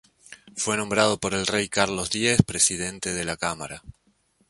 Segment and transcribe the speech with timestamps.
[0.55, 3.83] Fue nombrado por el rey Carlos X Presidente de la Cámara.